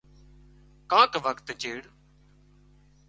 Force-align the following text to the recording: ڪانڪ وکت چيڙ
ڪانڪ 0.91 1.13
وکت 1.25 1.47
چيڙ 1.61 1.81